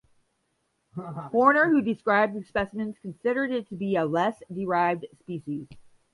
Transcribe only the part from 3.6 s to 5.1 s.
to be a less derived